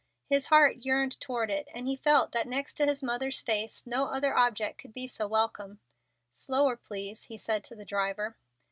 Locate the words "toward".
1.21-1.51